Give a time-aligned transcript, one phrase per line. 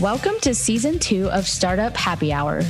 [0.00, 2.62] Welcome to season two of Startup Happy Hour.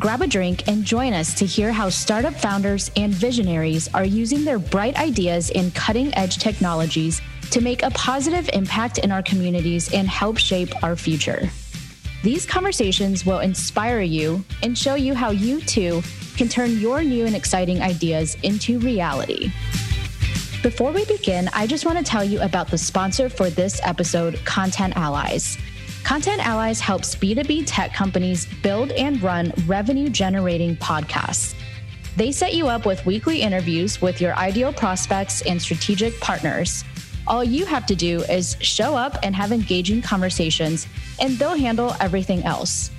[0.00, 4.44] Grab a drink and join us to hear how startup founders and visionaries are using
[4.44, 7.22] their bright ideas and cutting edge technologies
[7.52, 11.48] to make a positive impact in our communities and help shape our future.
[12.24, 16.02] These conversations will inspire you and show you how you too
[16.36, 19.52] can turn your new and exciting ideas into reality.
[20.64, 24.44] Before we begin, I just want to tell you about the sponsor for this episode,
[24.44, 25.58] Content Allies.
[26.04, 31.54] Content Allies helps B2B tech companies build and run revenue generating podcasts.
[32.16, 36.84] They set you up with weekly interviews with your ideal prospects and strategic partners.
[37.26, 40.86] All you have to do is show up and have engaging conversations,
[41.20, 42.90] and they'll handle everything else.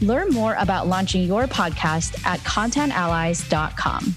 [0.00, 4.14] Learn more about launching your podcast at contentallies.com.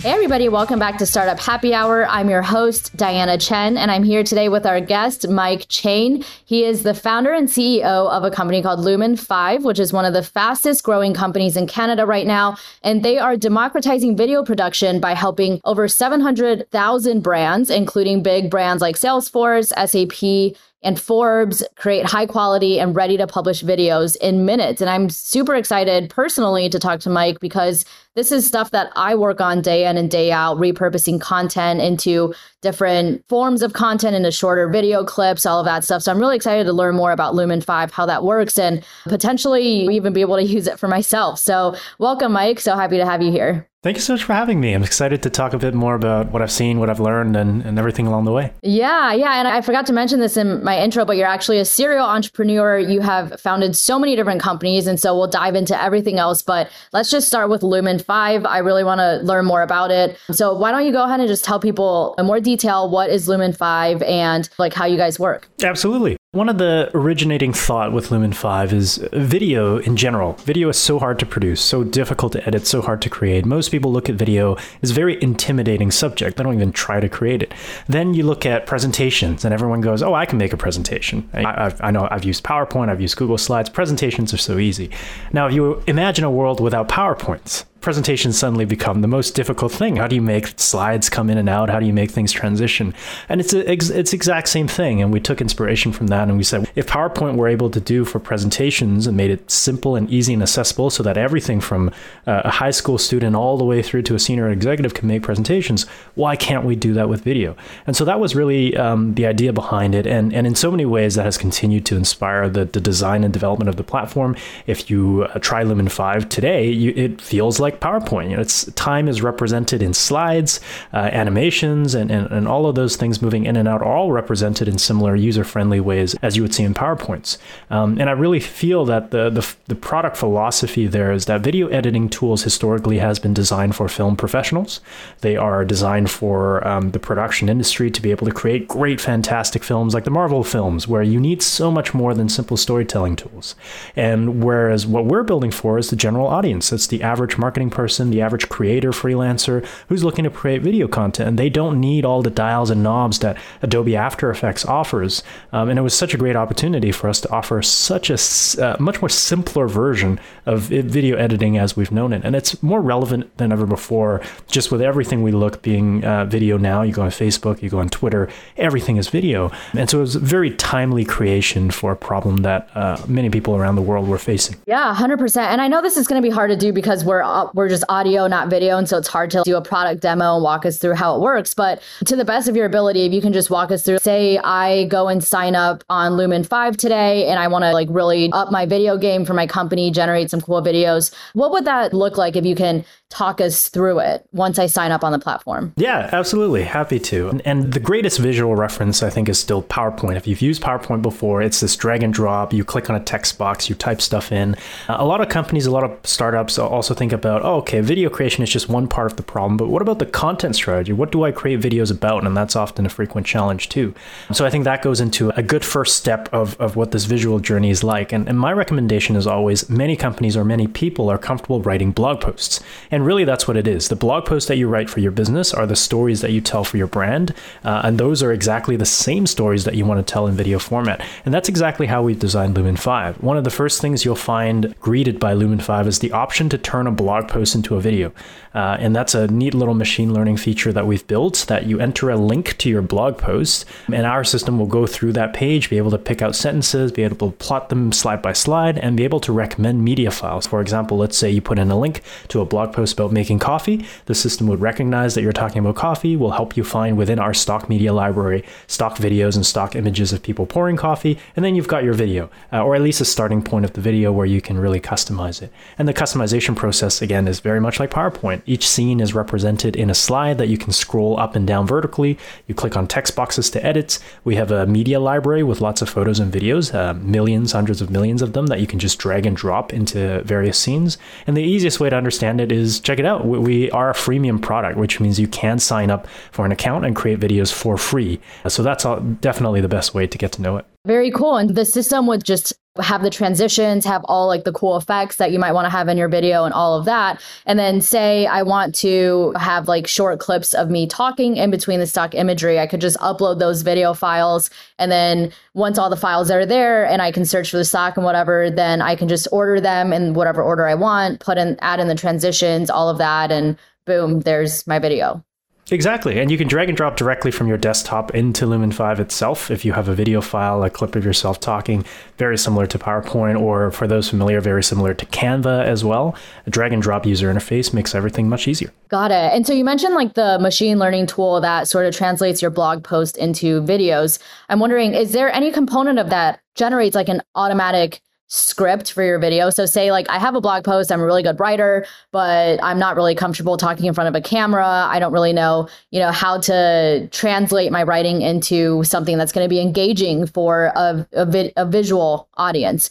[0.00, 2.06] Hey, everybody, welcome back to Startup Happy Hour.
[2.06, 6.24] I'm your host, Diana Chen, and I'm here today with our guest, Mike Chang.
[6.44, 10.04] He is the founder and CEO of a company called Lumen 5, which is one
[10.04, 12.56] of the fastest growing companies in Canada right now.
[12.84, 18.94] And they are democratizing video production by helping over 700,000 brands, including big brands like
[18.94, 24.80] Salesforce, SAP, and Forbes create high quality and ready to publish videos in minutes.
[24.80, 27.84] And I'm super excited personally to talk to Mike because
[28.14, 32.32] this is stuff that I work on day in and day out, repurposing content into
[32.62, 36.02] different forms of content into shorter video clips, all of that stuff.
[36.02, 39.86] So I'm really excited to learn more about Lumen 5, how that works, and potentially
[39.94, 41.38] even be able to use it for myself.
[41.38, 42.60] So welcome, Mike.
[42.60, 43.68] So happy to have you here.
[43.84, 44.72] Thank you so much for having me.
[44.72, 47.62] I'm excited to talk a bit more about what I've seen, what I've learned, and,
[47.62, 48.52] and everything along the way.
[48.64, 49.38] Yeah, yeah.
[49.38, 52.76] And I forgot to mention this in my intro, but you're actually a serial entrepreneur.
[52.76, 54.88] You have founded so many different companies.
[54.88, 56.42] And so we'll dive into everything else.
[56.42, 58.44] But let's just start with Lumen 5.
[58.46, 60.18] I really want to learn more about it.
[60.32, 63.28] So why don't you go ahead and just tell people in more detail what is
[63.28, 65.48] Lumen 5 and like how you guys work?
[65.62, 66.16] Absolutely.
[66.32, 70.34] One of the originating thought with Lumen 5 is video in general.
[70.34, 73.46] Video is so hard to produce, so difficult to edit, so hard to create.
[73.46, 76.36] Most people look at video as a very intimidating subject.
[76.36, 77.54] They don't even try to create it.
[77.86, 81.72] Then you look at presentations, and everyone goes, "Oh, I can make a presentation." I,
[81.80, 83.70] I, know I've used PowerPoint, I've used Google Slides.
[83.70, 84.90] Presentations are so easy.
[85.32, 89.96] Now, if you imagine a world without PowerPoints, presentations suddenly become the most difficult thing.
[89.96, 91.70] How do you make slides come in and out?
[91.70, 92.94] How do you make things transition?
[93.28, 95.02] And it's a, it's exact same thing.
[95.02, 98.04] And we took inspiration from that, and we said if PowerPoint were able to do
[98.04, 101.88] for presentations and made it simple and easy and accessible, so that everything from
[102.26, 105.22] uh, a high school student all the way through to a senior executive can make
[105.22, 107.56] presentations, why can't we do that with video?
[107.86, 110.06] And so that was really um, the idea behind it.
[110.06, 113.32] And and in so many ways, that has continued to inspire the the design and
[113.32, 114.36] development of the platform.
[114.66, 118.30] If you uh, try Lumen Five today, you, it feels like like PowerPoint.
[118.30, 120.60] You know, it's time is represented in slides,
[120.92, 124.10] uh, animations, and, and, and all of those things moving in and out are all
[124.12, 127.38] represented in similar user-friendly ways as you would see in PowerPoints.
[127.70, 131.68] Um, and I really feel that the, the the product philosophy there is that video
[131.68, 134.80] editing tools historically has been designed for film professionals.
[135.20, 139.62] They are designed for um, the production industry to be able to create great, fantastic
[139.64, 143.54] films like the Marvel films, where you need so much more than simple storytelling tools.
[143.96, 147.76] And whereas what we're building for is the general audience, it's the average market marketing
[147.76, 152.04] person, the average creator freelancer who's looking to create video content, and they don't need
[152.04, 155.24] all the dials and knobs that Adobe After Effects offers.
[155.52, 158.18] Um, and it was such a great opportunity for us to offer such a
[158.62, 162.80] uh, much more simpler version of video editing as we've known it, and it's more
[162.80, 164.20] relevant than ever before.
[164.46, 167.80] Just with everything we look being uh, video now, you go on Facebook, you go
[167.80, 171.96] on Twitter, everything is video, and so it was a very timely creation for a
[171.96, 174.56] problem that uh, many people around the world were facing.
[174.66, 175.50] Yeah, hundred percent.
[175.50, 177.22] And I know this is going to be hard to do because we're
[177.54, 178.78] we're just audio, not video.
[178.78, 181.20] And so it's hard to do a product demo and walk us through how it
[181.20, 181.54] works.
[181.54, 184.38] But to the best of your ability, if you can just walk us through, say
[184.38, 188.30] I go and sign up on Lumen 5 today and I want to like really
[188.32, 191.14] up my video game for my company, generate some cool videos.
[191.34, 194.92] What would that look like if you can talk us through it once I sign
[194.92, 195.72] up on the platform?
[195.76, 196.64] Yeah, absolutely.
[196.64, 197.40] Happy to.
[197.44, 200.16] And, the greatest visual reference, I think, is still PowerPoint.
[200.16, 202.52] If you've used PowerPoint before, it's this drag and drop.
[202.52, 204.56] You click on a text box, you type stuff in.
[204.88, 208.42] A lot of companies, a lot of startups also think about, oh, okay, video creation
[208.42, 210.92] is just one part of the problem, but what about the content strategy?
[210.92, 212.26] What do I create videos about?
[212.26, 213.94] And that's often a frequent challenge too.
[214.32, 217.38] So I think that goes into a good first step of, of what this visual
[217.38, 218.12] journey is like.
[218.12, 222.20] And, and my recommendation is always many companies or many people are comfortable writing blog
[222.20, 222.60] posts.
[222.90, 223.88] And really, that's what it is.
[223.88, 226.64] The blog posts that you write for your business are the stories that you tell
[226.64, 227.34] for your brand.
[227.64, 230.58] Uh, and those are exactly the same stories that you want to tell in video
[230.58, 231.04] format.
[231.24, 233.22] And that's exactly how we've designed Lumen 5.
[233.22, 236.58] One of the first things you'll find greeted by Lumen 5 is the option to
[236.58, 238.12] turn a blog post into a video.
[238.54, 242.10] Uh, and that's a neat little machine learning feature that we've built that you enter
[242.10, 245.76] a link to your blog post, and our system will go through that page, be
[245.76, 249.04] able to pick out sentences, be able to plot them slide by slide, and be
[249.04, 250.46] able to recommend media files.
[250.46, 253.38] For example, let's say you put in a link to a blog post about making
[253.38, 253.86] coffee.
[254.06, 257.34] The system would recognize that you're talking about coffee, will help you find within our
[257.34, 261.68] stock media library stock videos and stock images of people pouring coffee, and then you've
[261.68, 264.40] got your video, uh, or at least a starting point of the video where you
[264.40, 265.52] can really customize it.
[265.78, 268.42] And the customization process, again, is very much like PowerPoint.
[268.46, 272.18] Each scene is represented in a slide that you can scroll up and down vertically.
[272.46, 273.98] You click on text boxes to edit.
[274.24, 277.90] We have a media library with lots of photos and videos, uh, millions, hundreds of
[277.90, 280.98] millions of them that you can just drag and drop into various scenes.
[281.26, 283.26] And the easiest way to understand it is check it out.
[283.26, 286.94] We are a freemium product, which means you can sign up for an account and
[286.94, 288.20] create videos for free.
[288.46, 288.84] So that's
[289.20, 290.66] definitely the best way to get to know it.
[290.86, 291.36] Very cool.
[291.36, 295.32] And the system would just have the transitions, have all like the cool effects that
[295.32, 297.20] you might want to have in your video and all of that.
[297.46, 301.80] And then say I want to have like short clips of me talking in between
[301.80, 302.58] the stock imagery.
[302.58, 304.50] I could just upload those video files.
[304.78, 307.96] And then once all the files are there and I can search for the stock
[307.96, 311.58] and whatever, then I can just order them in whatever order I want, put in,
[311.60, 313.30] add in the transitions, all of that.
[313.32, 315.24] And boom, there's my video.
[315.70, 316.18] Exactly.
[316.18, 319.64] And you can drag and drop directly from your desktop into Lumen 5 itself if
[319.64, 321.84] you have a video file, a clip of yourself talking,
[322.16, 326.16] very similar to PowerPoint, or for those familiar, very similar to Canva as well.
[326.46, 328.72] A drag and drop user interface makes everything much easier.
[328.88, 329.32] Got it.
[329.34, 332.82] And so you mentioned like the machine learning tool that sort of translates your blog
[332.82, 334.18] post into videos.
[334.48, 339.18] I'm wondering, is there any component of that generates like an automatic script for your
[339.18, 339.50] video.
[339.50, 342.78] So say like I have a blog post, I'm a really good writer, but I'm
[342.78, 344.66] not really comfortable talking in front of a camera.
[344.66, 349.44] I don't really know, you know, how to translate my writing into something that's going
[349.44, 352.90] to be engaging for a, a, vi- a visual audience.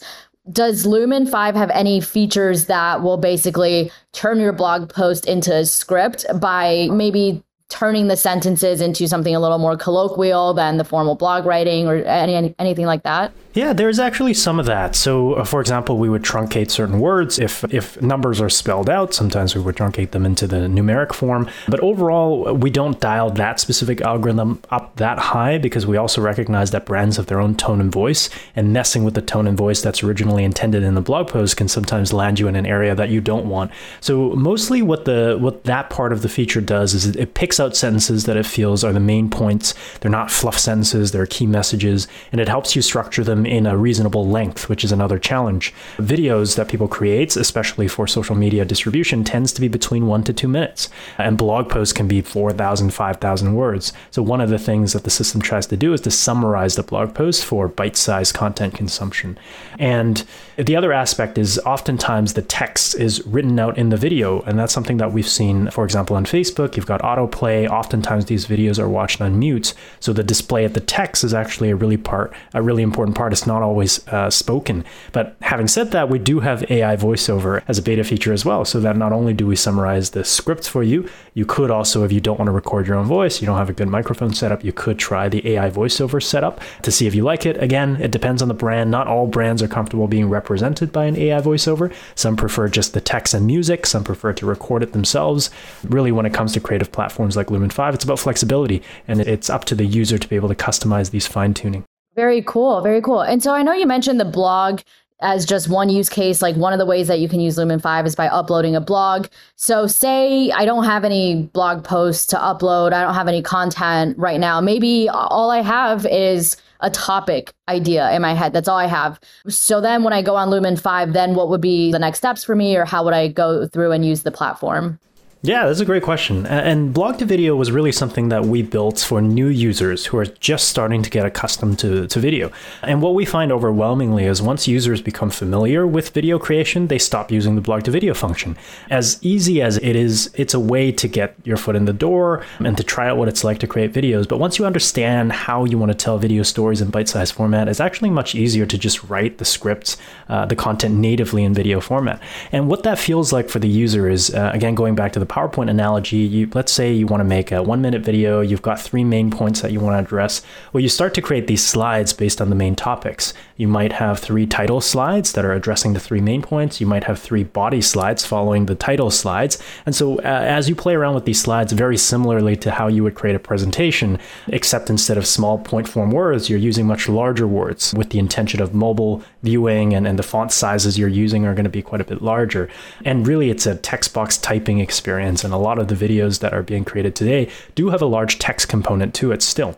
[0.50, 5.66] Does Lumen 5 have any features that will basically turn your blog post into a
[5.66, 11.14] script by maybe turning the sentences into something a little more colloquial than the formal
[11.14, 13.32] blog writing or any, anything like that?
[13.58, 14.94] Yeah, there's actually some of that.
[14.94, 19.14] So, uh, for example, we would truncate certain words if if numbers are spelled out.
[19.14, 21.48] Sometimes we would truncate them into the numeric form.
[21.66, 26.70] But overall, we don't dial that specific algorithm up that high because we also recognize
[26.70, 29.82] that brands have their own tone and voice, and messing with the tone and voice
[29.82, 33.08] that's originally intended in the blog post can sometimes land you in an area that
[33.08, 33.72] you don't want.
[34.00, 37.76] So, mostly what the what that part of the feature does is it picks out
[37.76, 39.74] sentences that it feels are the main points.
[40.00, 43.76] They're not fluff sentences; they're key messages, and it helps you structure them in a
[43.76, 45.74] reasonable length, which is another challenge.
[45.96, 50.32] Videos that people create, especially for social media distribution, tends to be between one to
[50.32, 53.92] two minutes, and blog posts can be 4,000, 5,000 words.
[54.10, 56.82] So one of the things that the system tries to do is to summarize the
[56.82, 59.38] blog post for bite-sized content consumption.
[59.78, 60.24] And
[60.56, 64.72] the other aspect is oftentimes the text is written out in the video, and that's
[64.72, 66.76] something that we've seen, for example, on Facebook.
[66.76, 67.47] You've got autoplay.
[67.48, 71.70] Oftentimes these videos are watched on mute, so the display at the text is actually
[71.70, 74.84] a really part, a really important part it's not always uh, spoken.
[75.12, 78.64] But having said that, we do have AI voiceover as a beta feature as well.
[78.64, 82.12] So that not only do we summarize the scripts for you, you could also, if
[82.12, 84.64] you don't want to record your own voice, you don't have a good microphone setup,
[84.64, 87.62] you could try the AI voiceover setup to see if you like it.
[87.62, 88.90] Again, it depends on the brand.
[88.90, 91.92] Not all brands are comfortable being represented by an AI voiceover.
[92.14, 95.50] Some prefer just the text and music, some prefer to record it themselves.
[95.84, 99.48] Really, when it comes to creative platforms like Lumen 5, it's about flexibility and it's
[99.48, 101.84] up to the user to be able to customize these fine tuning.
[102.14, 102.82] Very cool.
[102.82, 103.22] Very cool.
[103.22, 104.80] And so I know you mentioned the blog
[105.20, 106.42] as just one use case.
[106.42, 108.80] Like one of the ways that you can use Lumen 5 is by uploading a
[108.80, 109.26] blog.
[109.56, 114.16] So, say I don't have any blog posts to upload, I don't have any content
[114.18, 114.60] right now.
[114.60, 118.52] Maybe all I have is a topic idea in my head.
[118.52, 119.18] That's all I have.
[119.48, 122.44] So then when I go on Lumen 5, then what would be the next steps
[122.44, 125.00] for me or how would I go through and use the platform?
[125.42, 126.46] Yeah, that's a great question.
[126.46, 130.26] And blog to video was really something that we built for new users who are
[130.26, 132.50] just starting to get accustomed to, to video.
[132.82, 137.30] And what we find overwhelmingly is once users become familiar with video creation, they stop
[137.30, 138.56] using the blog to video function.
[138.90, 142.44] As easy as it is, it's a way to get your foot in the door
[142.58, 144.26] and to try out what it's like to create videos.
[144.26, 147.68] But once you understand how you want to tell video stories in bite sized format,
[147.68, 151.80] it's actually much easier to just write the scripts, uh, the content natively in video
[151.80, 152.20] format.
[152.50, 155.27] And what that feels like for the user is, uh, again, going back to the
[155.28, 158.80] PowerPoint analogy, you let's say you want to make a one minute video, you've got
[158.80, 160.42] three main points that you want to address.
[160.72, 163.34] Well, you start to create these slides based on the main topics.
[163.58, 166.80] You might have three title slides that are addressing the three main points.
[166.80, 169.60] You might have three body slides following the title slides.
[169.84, 173.02] And so uh, as you play around with these slides, very similarly to how you
[173.02, 177.48] would create a presentation, except instead of small point form words, you're using much larger
[177.48, 181.54] words with the intention of mobile viewing and, and the font sizes you're using are
[181.54, 182.68] going to be quite a bit larger.
[183.04, 185.42] And really, it's a text box typing experience.
[185.42, 188.38] And a lot of the videos that are being created today do have a large
[188.38, 189.76] text component to it still.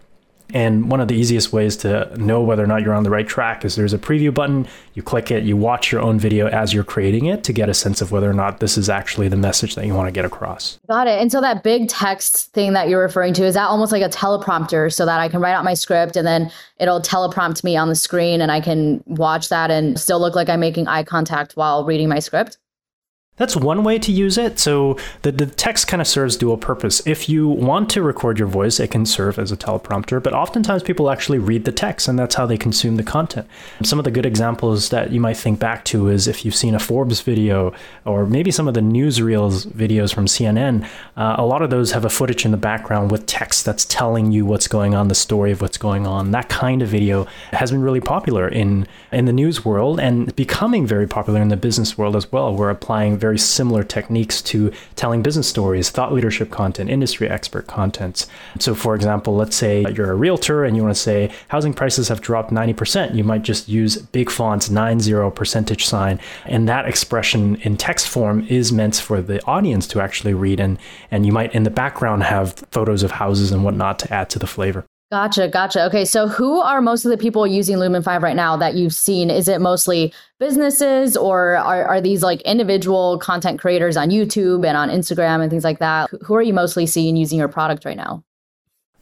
[0.55, 3.27] And one of the easiest ways to know whether or not you're on the right
[3.27, 4.67] track is there's a preview button.
[4.95, 7.75] You click it, you watch your own video as you're creating it to get a
[7.75, 10.25] sense of whether or not this is actually the message that you want to get
[10.25, 10.79] across.
[10.89, 11.21] Got it.
[11.21, 14.09] And so that big text thing that you're referring to, is that almost like a
[14.09, 17.89] teleprompter so that I can write out my script and then it'll teleprompt me on
[17.89, 21.57] the screen and I can watch that and still look like I'm making eye contact
[21.57, 22.59] while reading my script?
[23.41, 24.59] That's one way to use it.
[24.59, 27.01] So the, the text kind of serves dual purpose.
[27.07, 30.83] If you want to record your voice, it can serve as a teleprompter, but oftentimes
[30.83, 33.47] people actually read the text and that's how they consume the content.
[33.83, 36.75] Some of the good examples that you might think back to is if you've seen
[36.75, 37.73] a Forbes video
[38.05, 42.05] or maybe some of the newsreels videos from CNN, uh, a lot of those have
[42.05, 45.51] a footage in the background with text that's telling you what's going on, the story
[45.51, 46.33] of what's going on.
[46.33, 50.87] That kind of video has been really popular in, in the news world and becoming
[50.87, 52.55] very popular in the business world as well.
[52.55, 57.65] We're applying very very similar techniques to telling business stories, thought leadership content, industry expert
[57.69, 58.27] contents.
[58.59, 62.09] So, for example, let's say you're a realtor and you want to say housing prices
[62.09, 63.15] have dropped 90%.
[63.15, 66.19] You might just use big fonts, 90 percentage sign.
[66.45, 70.59] And that expression in text form is meant for the audience to actually read.
[70.59, 70.77] And,
[71.13, 74.41] and you might in the background have photos of houses and whatnot to add to
[74.41, 74.85] the flavor.
[75.11, 75.85] Gotcha, gotcha.
[75.87, 78.95] Okay, so who are most of the people using Lumen 5 right now that you've
[78.95, 79.29] seen?
[79.29, 84.77] Is it mostly businesses or are, are these like individual content creators on YouTube and
[84.77, 86.11] on Instagram and things like that?
[86.23, 88.23] Who are you mostly seeing using your product right now?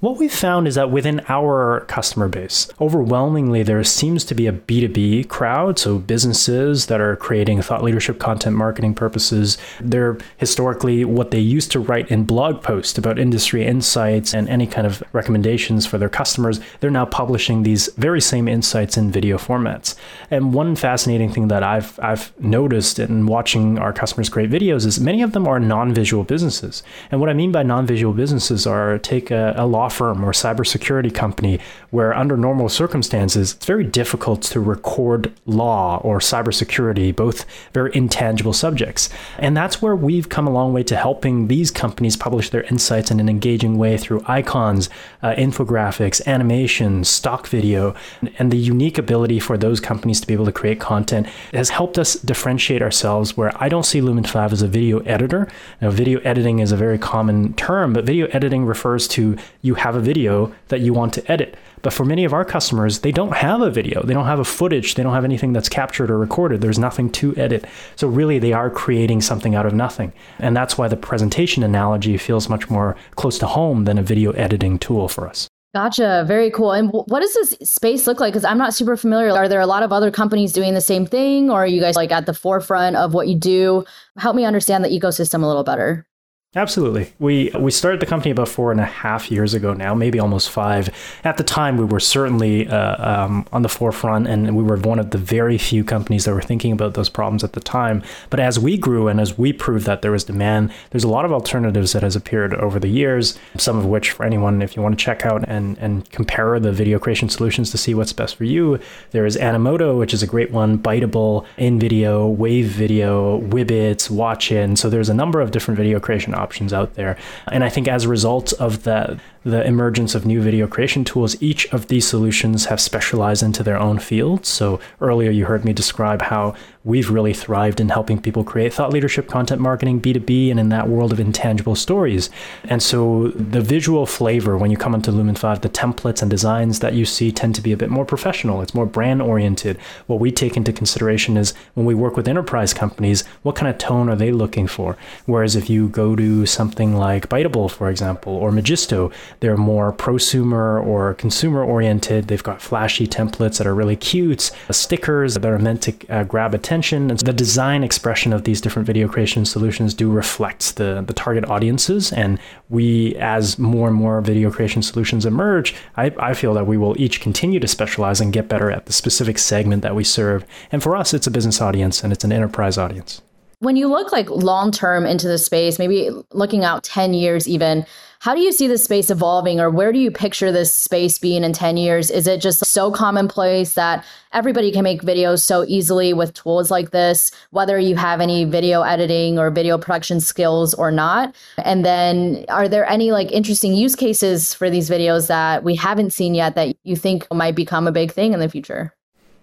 [0.00, 4.52] What we've found is that within our customer base, overwhelmingly there seems to be a
[4.52, 5.76] B2B crowd.
[5.76, 9.58] So businesses that are creating thought leadership content marketing purposes.
[9.80, 14.68] They're historically what they used to write in blog posts about industry insights and any
[14.68, 16.60] kind of recommendations for their customers.
[16.78, 19.96] They're now publishing these very same insights in video formats.
[20.30, 25.00] And one fascinating thing that I've I've noticed in watching our customers create videos is
[25.00, 26.84] many of them are non-visual businesses.
[27.10, 31.14] And what I mean by non-visual businesses are take a, a law firm or cybersecurity
[31.14, 37.90] company where, under normal circumstances, it's very difficult to record law or cybersecurity, both very
[37.94, 39.08] intangible subjects.
[39.38, 43.10] And that's where we've come a long way to helping these companies publish their insights
[43.10, 44.90] in an engaging way through icons,
[45.22, 47.94] uh, infographics, animation, stock video,
[48.38, 51.98] and the unique ability for those companies to be able to create content has helped
[51.98, 55.48] us differentiate ourselves where I don't see Lumen 5 as a video editor.
[55.80, 59.96] Now, video editing is a very common term, but video editing refers to you have
[59.96, 61.56] a video that you want to edit.
[61.82, 64.44] But for many of our customers, they don't have a video, they don't have a
[64.44, 66.60] footage, they don't have anything that's captured or recorded.
[66.60, 67.64] There's nothing to edit.
[67.96, 70.12] So really, they are creating something out of nothing.
[70.38, 74.32] And that's why the presentation analogy feels much more close to home than a video
[74.32, 75.48] editing tool for us.
[75.74, 76.24] Gotcha.
[76.26, 76.72] Very cool.
[76.72, 78.32] And what does this space look like?
[78.32, 79.30] Because I'm not super familiar.
[79.32, 81.94] Are there a lot of other companies doing the same thing, or are you guys
[81.94, 83.84] like at the forefront of what you do?
[84.16, 86.07] Help me understand the ecosystem a little better.
[86.56, 87.12] Absolutely.
[87.18, 90.48] We we started the company about four and a half years ago now, maybe almost
[90.48, 90.88] five.
[91.22, 94.98] At the time, we were certainly uh, um, on the forefront, and we were one
[94.98, 98.02] of the very few companies that were thinking about those problems at the time.
[98.30, 101.26] But as we grew and as we proved that there was demand, there's a lot
[101.26, 103.38] of alternatives that has appeared over the years.
[103.58, 106.72] Some of which, for anyone, if you want to check out and and compare the
[106.72, 110.26] video creation solutions to see what's best for you, there is Animoto, which is a
[110.26, 114.78] great one, Biteable, InVideo, Wave Video, Wibbitz, Watchin.
[114.78, 117.18] So there's a number of different video creation options out there.
[117.52, 121.40] And I think as a result of that, the emergence of new video creation tools,
[121.42, 124.48] each of these solutions have specialized into their own fields.
[124.48, 128.92] So earlier you heard me describe how we've really thrived in helping people create thought
[128.92, 132.30] leadership content marketing B2B and in that world of intangible stories.
[132.64, 136.80] And so the visual flavor when you come into Lumen 5, the templates and designs
[136.80, 138.62] that you see tend to be a bit more professional.
[138.62, 139.78] It's more brand oriented.
[140.06, 143.78] What we take into consideration is when we work with enterprise companies, what kind of
[143.78, 144.96] tone are they looking for?
[145.26, 150.84] Whereas if you go to something like Biteable, for example, or Magisto, they're more prosumer
[150.84, 152.28] or consumer oriented.
[152.28, 156.54] They've got flashy templates that are really cute, stickers that are meant to uh, grab
[156.54, 157.10] attention.
[157.10, 161.12] And so the design expression of these different video creation solutions do reflect the, the
[161.12, 162.12] target audiences.
[162.12, 166.76] And we, as more and more video creation solutions emerge, I, I feel that we
[166.76, 170.44] will each continue to specialize and get better at the specific segment that we serve.
[170.72, 173.22] And for us, it's a business audience and it's an enterprise audience.
[173.60, 177.84] When you look like long term into the space, maybe looking out 10 years even,
[178.20, 181.42] how do you see the space evolving or where do you picture this space being
[181.42, 182.08] in 10 years?
[182.08, 186.92] Is it just so commonplace that everybody can make videos so easily with tools like
[186.92, 191.34] this, whether you have any video editing or video production skills or not?
[191.58, 196.12] And then are there any like interesting use cases for these videos that we haven't
[196.12, 198.94] seen yet that you think might become a big thing in the future?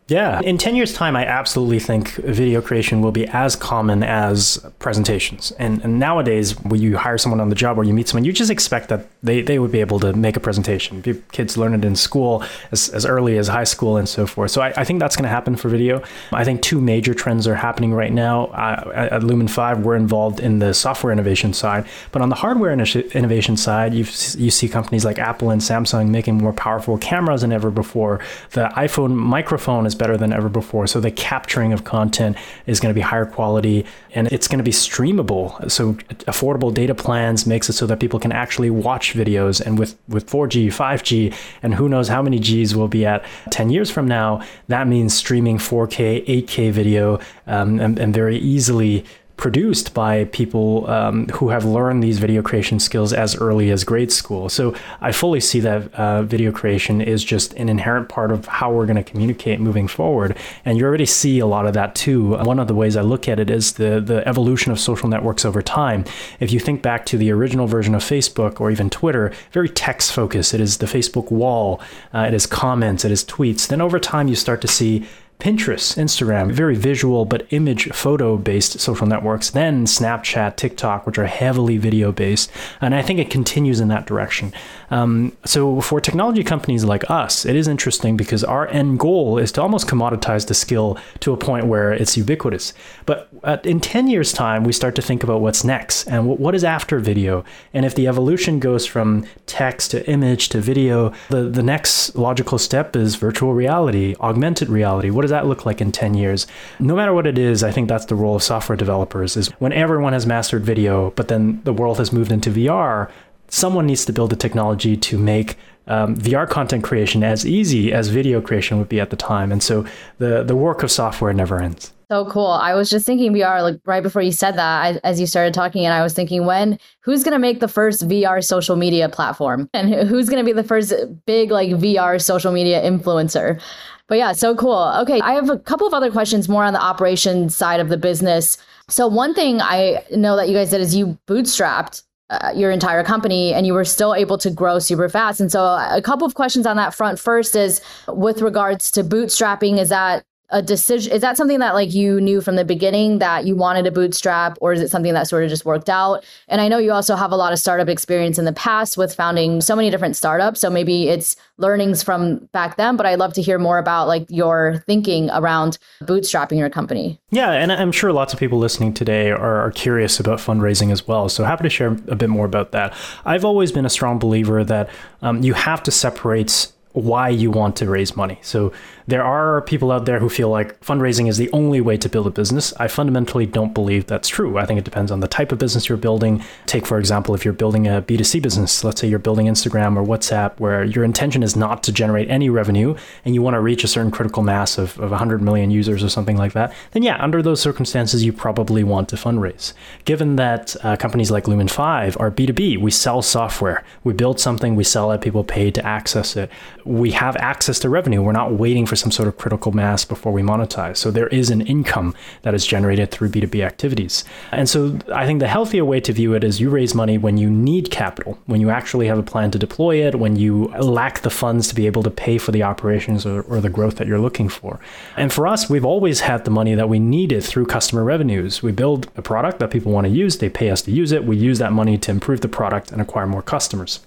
[0.07, 0.39] Yeah.
[0.41, 5.51] In 10 years' time, I absolutely think video creation will be as common as presentations.
[5.53, 8.31] And, and, nowadays, when you hire someone on the job or you meet someone, you
[8.31, 11.01] just expect that they, they would be able to make a presentation.
[11.31, 14.51] Kids learn it in school as, as early as high school and so forth.
[14.51, 16.03] So I, I think that's going to happen for video.
[16.31, 18.47] I think two major trends are happening right now.
[18.47, 21.88] Uh, at Lumen 5, we're involved in the software innovation side.
[22.12, 24.05] But on the hardware innovation side, you
[24.38, 28.19] you see companies like Apple and Samsung making more powerful cameras than ever before.
[28.51, 30.88] The iPhone microphone is better than ever before.
[30.88, 34.64] So the capturing of content is going to be higher quality and it's going to
[34.64, 35.70] be streamable.
[35.72, 35.94] So
[36.28, 39.62] affordable data plans makes it so that people can actually watch videos.
[39.62, 43.70] And with, with 4G, 5G, and who knows how many Gs we'll be at 10
[43.70, 49.06] years from now, that means streaming 4K, 8K video um, and, and very easily
[49.38, 54.12] produced by people um, who have learned these video creation skills as early as grade
[54.12, 54.48] school.
[54.50, 58.72] So I fully see that uh, video creation is just an inherent part of how
[58.72, 60.38] we're going to communicate moving forward.
[60.63, 62.38] And you already see a lot of that too.
[62.38, 65.44] One of the ways I look at it is the, the evolution of social networks
[65.44, 66.06] over time.
[66.39, 70.13] If you think back to the original version of Facebook or even Twitter, very text
[70.13, 70.54] focused.
[70.54, 71.82] It is the Facebook wall,
[72.13, 73.68] uh, it is comments, it is tweets.
[73.68, 75.06] Then over time, you start to see
[75.39, 81.27] Pinterest, Instagram, very visual but image photo based social networks, then Snapchat, TikTok, which are
[81.27, 82.50] heavily video based.
[82.80, 84.54] And I think it continues in that direction.
[84.92, 89.51] Um, so for technology companies like us, it is interesting because our end goal is
[89.54, 92.74] to almost commoditize the skill to a point where it's ubiquitous.
[93.06, 93.30] But
[93.63, 97.00] in 10 years' time, we start to think about what's next and what is after
[97.00, 97.44] video.
[97.74, 102.58] And if the evolution goes from text to image to video, the, the next logical
[102.58, 105.10] step is virtual reality, augmented reality.
[105.10, 106.48] What does that look like in 10 years?
[106.79, 109.74] No matter what it is, I think that's the role of software developers is when
[109.74, 113.10] everyone has mastered video, but then the world has moved into VR,
[113.48, 118.10] someone needs to build a technology to make um, VR content creation as easy as
[118.10, 119.51] video creation would be at the time.
[119.51, 119.86] And so
[120.17, 121.91] the, the work of software never ends.
[122.12, 122.48] So cool.
[122.48, 125.55] I was just thinking VR, like right before you said that, I, as you started
[125.55, 129.10] talking, and I was thinking, when, who's going to make the first VR social media
[129.10, 129.70] platform?
[129.74, 130.94] And who's going to be the first
[131.25, 133.59] big, like, VR social media influencer?
[134.07, 134.94] But yeah, so cool.
[135.01, 137.98] Okay, I have a couple of other questions more on the operations side of the
[137.98, 138.57] business.
[138.87, 143.03] So one thing I know that you guys did is you bootstrapped uh, your entire
[143.03, 145.39] company and you were still able to grow super fast.
[145.39, 147.20] And so a couple of questions on that front.
[147.20, 151.94] First is with regards to bootstrapping, is that a decision is that something that like
[151.94, 155.27] you knew from the beginning that you wanted to bootstrap or is it something that
[155.27, 156.24] sort of just worked out?
[156.48, 159.14] And i know you also have a lot of startup experience in the past with
[159.14, 163.34] founding so many different startups so maybe it's learnings from back then but i'd love
[163.34, 167.20] to hear more about like your thinking around bootstrapping your company.
[167.29, 171.08] Yeah and i'm sure lots of people listening today are, are curious about fundraising as
[171.08, 172.94] well so happy to share a bit more about that.
[173.25, 174.90] I've always been a strong believer that
[175.22, 178.40] um, you have to separate why you want to raise money.
[178.42, 178.72] So
[179.05, 182.25] there are people out there who feel like fundraising is the only way to build
[182.25, 182.74] a business.
[182.77, 184.58] I fundamentally don't believe that's true.
[184.58, 186.42] I think it depends on the type of business you're building.
[186.66, 190.05] Take, for example, if you're building a B2C business, let's say you're building Instagram or
[190.05, 193.84] WhatsApp, where your intention is not to generate any revenue and you want to reach
[193.84, 197.22] a certain critical mass of, of 100 million users or something like that, then yeah,
[197.22, 199.74] under those circumstances, you probably want to fundraise.
[200.05, 204.75] Given that uh, companies like Lumen 5 are B2B, we sell software, we build something,
[204.75, 206.50] we sell it, people pay to access it
[206.85, 208.21] we have access to revenue.
[208.21, 210.98] We're not waiting for some sort of critical mass before we monetize.
[210.98, 214.24] So there is an income that is generated through B2B activities.
[214.51, 217.37] And so I think the healthier way to view it is you raise money when
[217.37, 221.21] you need capital, when you actually have a plan to deploy it, when you lack
[221.21, 224.07] the funds to be able to pay for the operations or, or the growth that
[224.07, 224.79] you're looking for.
[225.17, 228.61] And for us, we've always had the money that we needed through customer revenues.
[228.61, 231.25] We build a product that people want to use, they pay us to use it,
[231.25, 234.00] we use that money to improve the product and acquire more customers.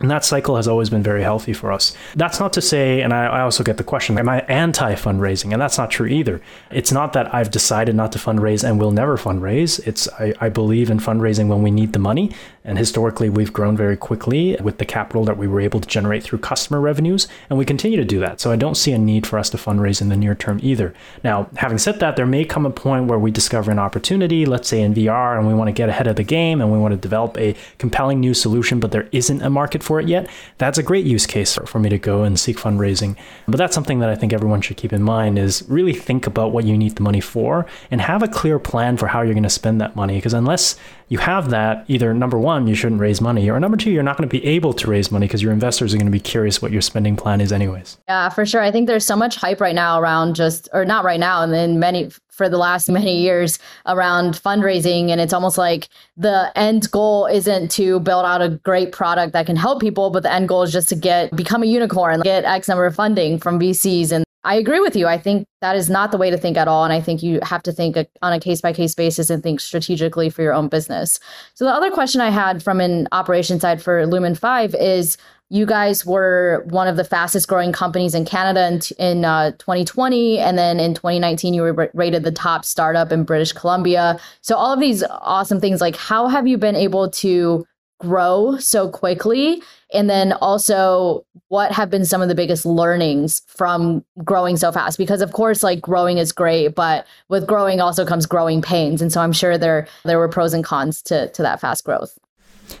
[0.00, 1.96] And that cycle has always been very healthy for us.
[2.16, 5.52] That's not to say, and I, I also get the question, am I anti fundraising?
[5.52, 6.40] And that's not true either.
[6.70, 9.86] It's not that I've decided not to fundraise and will never fundraise.
[9.86, 12.32] It's I, I believe in fundraising when we need the money.
[12.66, 16.22] And historically, we've grown very quickly with the capital that we were able to generate
[16.22, 18.40] through customer revenues, and we continue to do that.
[18.40, 20.94] So I don't see a need for us to fundraise in the near term either.
[21.22, 24.66] Now, having said that, there may come a point where we discover an opportunity, let's
[24.66, 26.92] say in VR, and we want to get ahead of the game and we want
[26.92, 30.28] to develop a compelling new solution, but there isn't a market for for it yet,
[30.58, 33.16] that's a great use case for me to go and seek fundraising.
[33.46, 36.50] But that's something that I think everyone should keep in mind is really think about
[36.50, 39.44] what you need the money for and have a clear plan for how you're going
[39.44, 40.16] to spend that money.
[40.16, 40.76] Because unless
[41.08, 44.16] you have that, either number one, you shouldn't raise money, or number two, you're not
[44.16, 46.60] going to be able to raise money because your investors are going to be curious
[46.60, 47.98] what your spending plan is, anyways.
[48.08, 48.62] Yeah, for sure.
[48.62, 51.52] I think there's so much hype right now around just, or not right now, and
[51.52, 55.10] then many for the last many years around fundraising.
[55.10, 59.46] And it's almost like the end goal isn't to build out a great product that
[59.46, 62.44] can help people, but the end goal is just to get become a unicorn, get
[62.44, 64.12] X number of funding from VCs.
[64.12, 65.06] And I agree with you.
[65.06, 66.84] I think that is not the way to think at all.
[66.84, 69.42] And I think you have to think uh, on a case by case basis and
[69.42, 71.18] think strategically for your own business.
[71.54, 75.16] So the other question I had from an operation side for Lumen 5 is
[75.50, 80.38] you guys were one of the fastest growing companies in Canada in, in uh, 2020.
[80.38, 84.18] And then in 2019, you were rated the top startup in British Columbia.
[84.40, 87.66] So, all of these awesome things, like how have you been able to
[88.00, 89.62] grow so quickly?
[89.92, 94.98] And then also, what have been some of the biggest learnings from growing so fast?
[94.98, 99.00] Because of course, like growing is great, but with growing also comes growing pains.
[99.00, 102.18] And so I'm sure there there were pros and cons to to that fast growth.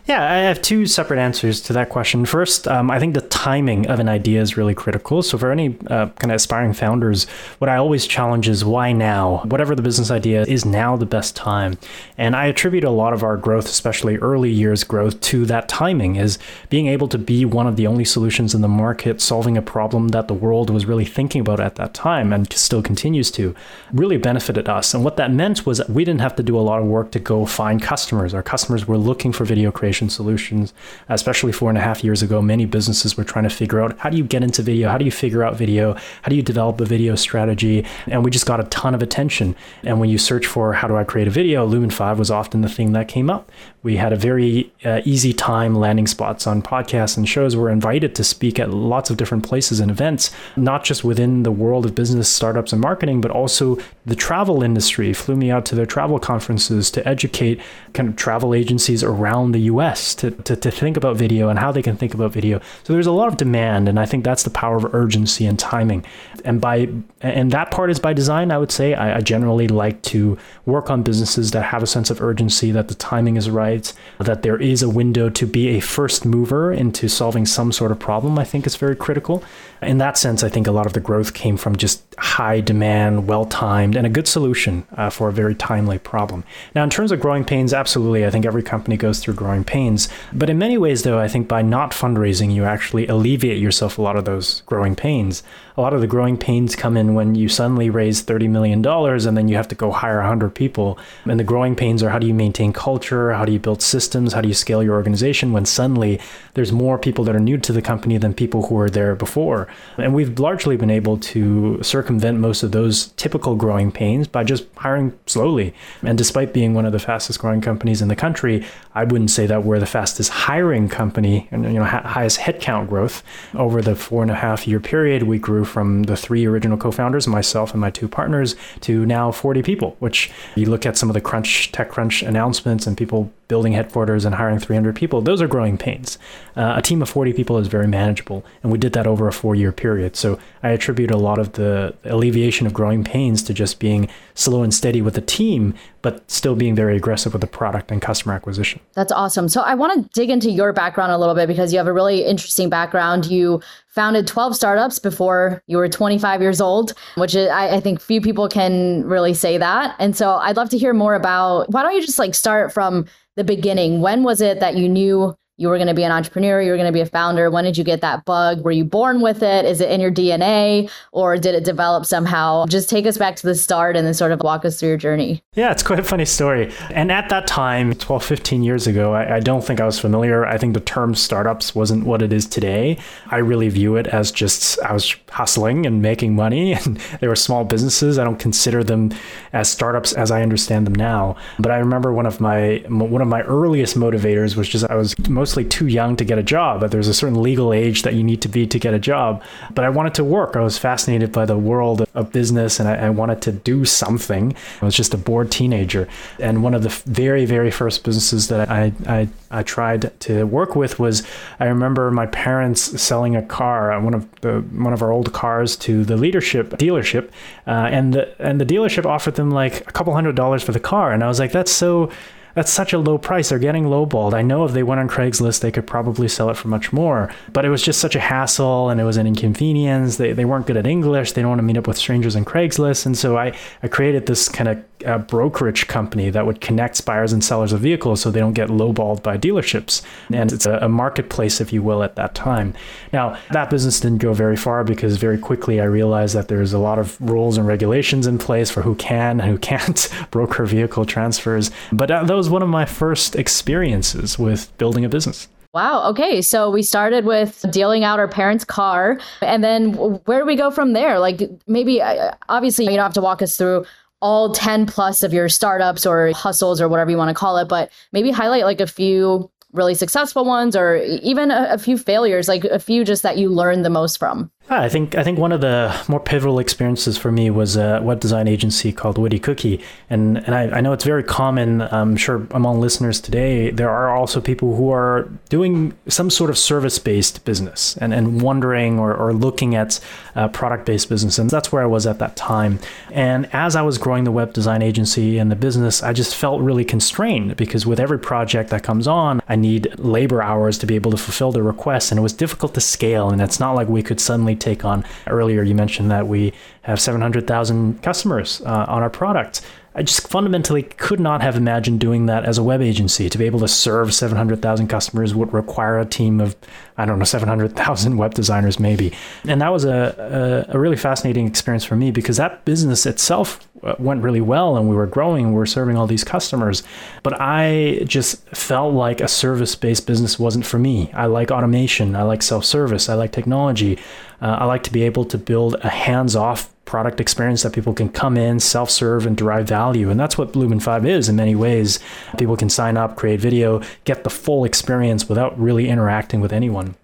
[0.06, 2.26] Yeah, I have two separate answers to that question.
[2.26, 5.22] First, um, I think the timing of an idea is really critical.
[5.22, 7.24] So, for any uh, kind of aspiring founders,
[7.58, 9.42] what I always challenge is why now?
[9.44, 11.78] Whatever the business idea is now the best time.
[12.18, 16.16] And I attribute a lot of our growth, especially early years growth, to that timing,
[16.16, 19.62] is being able to be one of the only solutions in the market solving a
[19.62, 23.54] problem that the world was really thinking about at that time and still continues to,
[23.92, 24.94] really benefited us.
[24.94, 27.18] And what that meant was we didn't have to do a lot of work to
[27.18, 28.34] go find customers.
[28.34, 30.72] Our customers were looking for video creation solutions.
[31.08, 34.10] Especially four and a half years ago, many businesses were trying to figure out how
[34.10, 34.88] do you get into video?
[34.88, 35.94] How do you figure out video?
[36.22, 37.84] How do you develop a video strategy?
[38.06, 39.54] And we just got a ton of attention.
[39.82, 42.62] And when you search for how do I create a video, Lumen 5 was often
[42.62, 43.50] the thing that came up.
[43.82, 47.54] We had a very uh, easy time landing spots on podcasts and shows.
[47.54, 51.52] We're invited to speak at lots of different places and events, not just within the
[51.52, 55.74] world of business, startups, and marketing, but also the travel industry flew me out to
[55.74, 57.60] their travel conferences to educate
[57.94, 61.72] kind of travel agencies around the US to, to, to think about video and how
[61.72, 62.60] they can think about video.
[62.82, 65.58] So there's a lot of demand, and I think that's the power of urgency and
[65.58, 66.04] timing.
[66.44, 66.88] And by
[67.22, 68.94] and that part is by design, I would say.
[68.94, 70.36] I, I generally like to
[70.66, 74.42] work on businesses that have a sense of urgency, that the timing is right, that
[74.42, 78.38] there is a window to be a first mover into solving some sort of problem,
[78.38, 79.42] I think is very critical.
[79.86, 83.26] In that sense, I think a lot of the growth came from just high demand,
[83.26, 86.44] well timed, and a good solution uh, for a very timely problem.
[86.74, 90.08] Now, in terms of growing pains, absolutely, I think every company goes through growing pains.
[90.32, 94.02] But in many ways, though, I think by not fundraising, you actually alleviate yourself a
[94.02, 95.42] lot of those growing pains
[95.76, 99.36] a lot of the growing pains come in when you suddenly raise $30 million and
[99.36, 100.96] then you have to go hire 100 people.
[101.24, 103.32] And the growing pains are how do you maintain culture?
[103.32, 104.32] How do you build systems?
[104.32, 106.20] How do you scale your organization when suddenly
[106.54, 109.66] there's more people that are new to the company than people who were there before?
[109.98, 114.66] And we've largely been able to circumvent most of those typical growing pains by just
[114.76, 115.74] hiring slowly.
[116.04, 119.46] And despite being one of the fastest growing companies in the country, I wouldn't say
[119.46, 124.22] that we're the fastest hiring company and you know highest headcount growth over the four
[124.22, 125.24] and a half year period.
[125.24, 129.62] We grew from the three original co-founders, myself and my two partners, to now 40
[129.62, 129.96] people.
[129.98, 134.34] Which you look at some of the Crunch TechCrunch announcements and people building headquarters and
[134.34, 136.18] hiring 300 people, those are growing pains.
[136.56, 139.32] Uh, a team of 40 people is very manageable, and we did that over a
[139.32, 140.16] four-year period.
[140.16, 144.62] So I attribute a lot of the alleviation of growing pains to just being slow
[144.62, 148.34] and steady with the team, but still being very aggressive with the product and customer
[148.34, 148.80] acquisition.
[148.94, 149.48] That's awesome.
[149.48, 151.92] So I want to dig into your background a little bit because you have a
[151.92, 153.26] really interesting background.
[153.26, 153.62] You
[153.94, 158.20] founded 12 startups before you were 25 years old, which is, I, I think few
[158.20, 159.94] people can really say that.
[160.00, 163.06] And so I'd love to hear more about why don't you just like start from
[163.36, 164.00] the beginning?
[164.00, 166.76] When was it that you knew you were going to be an entrepreneur, you were
[166.76, 167.50] going to be a founder.
[167.50, 168.64] When did you get that bug?
[168.64, 169.64] Were you born with it?
[169.64, 172.66] Is it in your DNA or did it develop somehow?
[172.66, 174.98] Just take us back to the start and then sort of walk us through your
[174.98, 175.42] journey.
[175.54, 176.72] Yeah, it's quite a funny story.
[176.90, 180.44] And at that time, 12, 15 years ago, I, I don't think I was familiar.
[180.44, 182.98] I think the term startups wasn't what it is today.
[183.26, 187.36] I really view it as just I was hustling and making money, and they were
[187.36, 188.18] small businesses.
[188.18, 189.12] I don't consider them
[189.52, 191.36] as startups as I understand them now.
[191.58, 195.14] But I remember one of my one of my earliest motivators was just I was
[195.28, 196.80] most mostly too young to get a job.
[196.80, 199.42] But there's a certain legal age that you need to be to get a job.
[199.74, 200.56] But I wanted to work.
[200.56, 204.56] I was fascinated by the world of business and I, I wanted to do something.
[204.80, 206.08] I was just a bored teenager.
[206.40, 210.74] And one of the very, very first businesses that I, I, I tried to work
[210.76, 211.22] with was
[211.60, 215.34] I remember my parents selling a car, uh, one of the one of our old
[215.34, 217.28] cars to the leadership dealership,
[217.66, 220.80] uh, and the and the dealership offered them like a couple hundred dollars for the
[220.80, 222.10] car, and I was like, that's so
[222.54, 223.48] that's such a low price.
[223.48, 224.32] They're getting lowballed.
[224.32, 227.32] I know if they went on Craigslist, they could probably sell it for much more.
[227.52, 230.16] But it was just such a hassle and it was an inconvenience.
[230.16, 231.32] They, they weren't good at English.
[231.32, 233.06] They don't want to meet up with strangers on Craigslist.
[233.06, 237.32] And so I, I created this kind of uh, brokerage company that would connect buyers
[237.32, 240.02] and sellers of vehicles so they don't get lowballed by dealerships.
[240.32, 242.74] And it's a, a marketplace, if you will, at that time.
[243.12, 246.78] Now, that business didn't go very far because very quickly I realized that there's a
[246.78, 251.04] lot of rules and regulations in place for who can and who can't broker vehicle
[251.04, 251.70] transfers.
[251.92, 255.48] But that was one of my first experiences with building a business.
[255.74, 256.08] Wow.
[256.10, 256.40] Okay.
[256.40, 259.18] So we started with dealing out our parents' car.
[259.40, 261.18] And then where do we go from there?
[261.18, 263.84] Like, maybe, uh, obviously, you don't have to walk us through
[264.24, 267.68] all 10 plus of your startups or hustles or whatever you want to call it,
[267.68, 272.48] but maybe highlight like a few really successful ones or even a, a few failures,
[272.48, 274.50] like a few just that you learned the most from.
[274.70, 278.00] Ah, I think I think one of the more pivotal experiences for me was a
[278.02, 281.82] web design agency called Witty Cookie, and and I, I know it's very common.
[281.82, 286.56] I'm sure among listeners today there are also people who are doing some sort of
[286.56, 290.00] service based business and, and wondering or, or looking at
[290.34, 292.78] uh, product based business, and that's where I was at that time.
[293.12, 296.62] And as I was growing the web design agency and the business, I just felt
[296.62, 300.94] really constrained because with every project that comes on, I need labor hours to be
[300.94, 303.28] able to fulfill the requests, and it was difficult to scale.
[303.28, 305.04] And it's not like we could suddenly take on.
[305.26, 309.62] Earlier, you mentioned that we have 700,000 customers uh, on our product.
[309.96, 313.30] I just fundamentally could not have imagined doing that as a web agency.
[313.30, 316.56] To be able to serve 700,000 customers would require a team of,
[316.98, 319.12] I don't know, 700,000 web designers maybe.
[319.46, 323.68] And that was a, a, a, really fascinating experience for me because that business itself
[323.84, 326.82] uh, went really well and we were growing, and we were serving all these customers.
[327.22, 331.12] But I just felt like a service based business wasn't for me.
[331.12, 333.98] I like automation, I like self service, I like technology.
[334.42, 337.92] Uh, I like to be able to build a hands off product experience that people
[337.92, 340.10] can come in, self serve, and derive value.
[340.10, 341.98] And that's what Lumen 5 is in many ways.
[342.38, 346.94] People can sign up, create video, get the full experience without really interacting with anyone.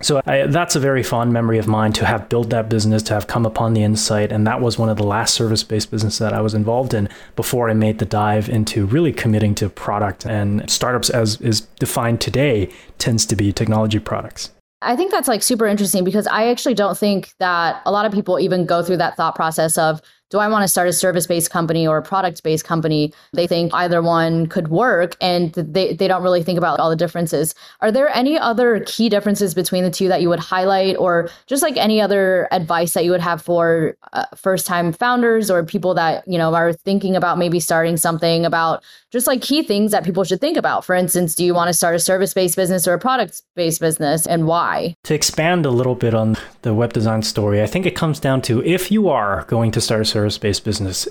[0.00, 3.12] So I, that's a very fond memory of mine to have built that business, to
[3.12, 6.32] have come upon the insight, and that was one of the last service-based businesses that
[6.32, 10.70] I was involved in before I made the dive into really committing to product and
[10.70, 14.53] startups as is defined today tends to be technology products.
[14.84, 18.12] I think that's like super interesting because I actually don't think that a lot of
[18.12, 21.26] people even go through that thought process of do I want to start a service
[21.26, 23.12] based company or a product based company?
[23.32, 26.96] They think either one could work and they, they don't really think about all the
[26.96, 27.54] differences.
[27.80, 31.62] Are there any other key differences between the two that you would highlight or just
[31.62, 35.94] like any other advice that you would have for uh, first time founders or people
[35.94, 40.04] that, you know, are thinking about maybe starting something about just like key things that
[40.04, 40.84] people should think about?
[40.84, 43.80] For instance, do you want to start a service based business or a product based
[43.80, 44.96] business and why?
[45.04, 48.42] To expand a little bit on the web design story, I think it comes down
[48.42, 51.08] to if you are going to start a service based business,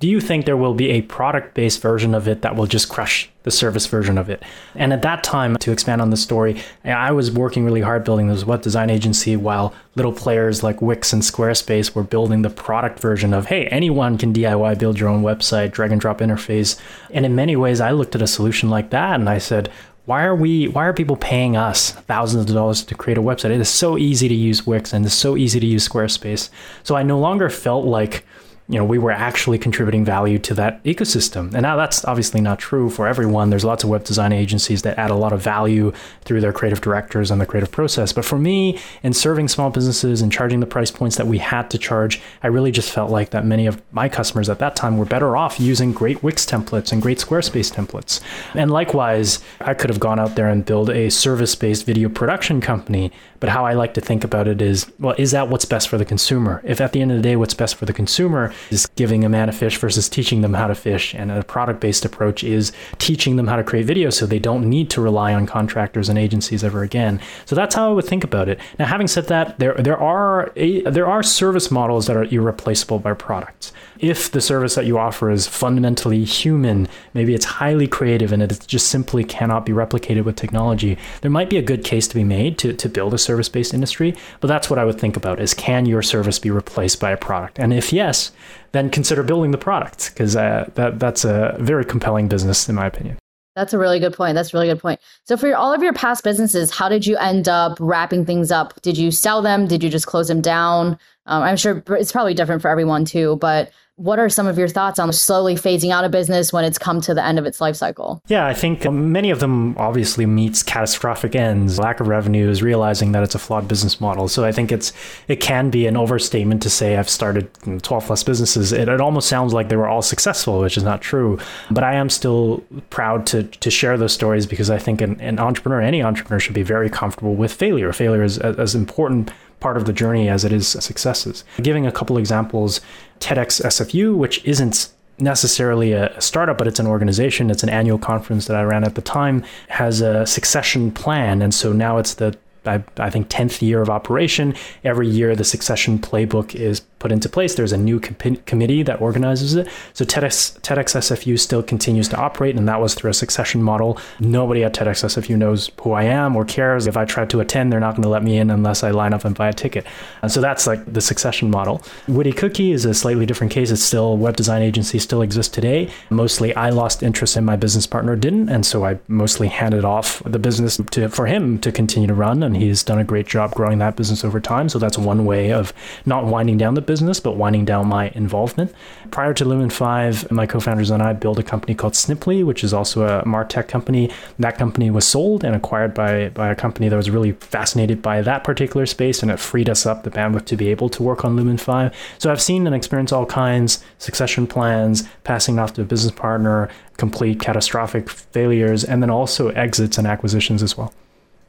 [0.00, 2.90] do you think there will be a product based version of it that will just
[2.90, 4.42] crush the service version of it?
[4.74, 8.26] And at that time, to expand on the story, I was working really hard building
[8.26, 12.98] this web design agency while little players like Wix and Squarespace were building the product
[12.98, 16.78] version of, hey, anyone can DIY build your own website, drag and drop interface.
[17.10, 19.70] And in many ways, I looked at a solution like that and I said,
[20.04, 23.50] why are we why are people paying us thousands of dollars to create a website
[23.50, 26.50] it is so easy to use wix and it's so easy to use squarespace
[26.82, 28.24] so i no longer felt like
[28.68, 31.52] you know we were actually contributing value to that ecosystem.
[31.52, 33.50] And now that's obviously not true for everyone.
[33.50, 36.80] There's lots of web design agencies that add a lot of value through their creative
[36.80, 38.12] directors and the creative process.
[38.12, 41.70] But for me in serving small businesses and charging the price points that we had
[41.70, 44.98] to charge i really just felt like that many of my customers at that time
[44.98, 48.20] were better off using great wix templates and great squarespace templates.
[48.54, 53.12] And likewise i could have gone out there and build a service-based video production company
[53.42, 55.98] but how i like to think about it is well is that what's best for
[55.98, 58.86] the consumer if at the end of the day what's best for the consumer is
[58.96, 61.14] giving a man a fish versus teaching them how to fish.
[61.14, 64.68] And a product based approach is teaching them how to create videos so they don't
[64.68, 67.20] need to rely on contractors and agencies ever again.
[67.46, 68.60] So that's how I would think about it.
[68.78, 72.98] Now, having said that, there there are a, there are service models that are irreplaceable
[72.98, 73.72] by products.
[73.98, 78.64] If the service that you offer is fundamentally human, maybe it's highly creative and it
[78.66, 82.24] just simply cannot be replicated with technology, there might be a good case to be
[82.24, 84.14] made to, to build a service based industry.
[84.40, 87.16] But that's what I would think about is can your service be replaced by a
[87.16, 87.58] product?
[87.58, 88.32] And if yes,
[88.72, 92.86] then consider building the product because uh, that that's a very compelling business in my
[92.86, 93.18] opinion.
[93.54, 94.34] That's a really good point.
[94.34, 94.98] That's a really good point.
[95.24, 98.50] So, for your, all of your past businesses, how did you end up wrapping things
[98.50, 98.80] up?
[98.80, 99.66] Did you sell them?
[99.66, 100.98] Did you just close them down?
[101.26, 104.68] Um, I'm sure it's probably different for everyone too, but what are some of your
[104.68, 107.60] thoughts on slowly phasing out a business when it's come to the end of its
[107.60, 108.22] life cycle?
[108.26, 111.78] Yeah, I think many of them obviously meets catastrophic ends.
[111.78, 114.28] Lack of revenue is realizing that it's a flawed business model.
[114.28, 114.92] So I think it's
[115.28, 117.50] it can be an overstatement to say I've started
[117.82, 118.72] 12 plus businesses.
[118.72, 121.38] It, it almost sounds like they were all successful, which is not true.
[121.70, 125.38] But I am still proud to to share those stories because I think an, an
[125.38, 127.92] entrepreneur, any entrepreneur, should be very comfortable with failure.
[127.92, 129.30] Failure is as important
[129.62, 131.44] part of the journey as it is successes.
[131.62, 132.80] Giving a couple examples,
[133.20, 137.50] TEDx SFU, which isn't necessarily a startup, but it's an organization.
[137.50, 141.40] It's an annual conference that I ran at the time, has a succession plan.
[141.42, 144.54] And so now it's the I, I, think 10th year of operation.
[144.84, 147.56] Every year, the succession playbook is put into place.
[147.56, 149.68] There's a new com- committee that organizes it.
[149.92, 153.98] So TEDx, TEDx SFU still continues to operate, and that was through a succession model.
[154.20, 156.86] Nobody at TEDx SFU knows who I am or cares.
[156.86, 159.12] If I try to attend, they're not going to let me in unless I line
[159.12, 159.84] up and buy a ticket.
[160.22, 161.82] And so that's like the succession model.
[162.06, 163.72] Witty Cookie is a slightly different case.
[163.72, 165.90] It's still web design agency still exists today.
[166.10, 170.22] Mostly, I lost interest in my business partner didn't, and so I mostly handed off
[170.24, 173.54] the business to for him to continue to run and he's done a great job
[173.54, 174.68] growing that business over time.
[174.68, 175.72] So that's one way of
[176.06, 178.72] not winding down the business, but winding down my involvement.
[179.10, 182.64] Prior to Lumen 5, my co founders and I built a company called Sniply, which
[182.64, 184.10] is also a Martech company.
[184.38, 188.22] That company was sold and acquired by, by a company that was really fascinated by
[188.22, 191.24] that particular space, and it freed us up the bandwidth to be able to work
[191.24, 191.94] on Lumen 5.
[192.18, 196.68] So I've seen and experienced all kinds succession plans, passing off to a business partner,
[196.96, 200.92] complete catastrophic failures, and then also exits and acquisitions as well.